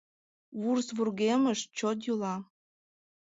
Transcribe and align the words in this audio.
Вурс 0.59 0.87
вургемышт 0.97 1.65
чот 1.77 1.97
йӱла. 2.05 2.35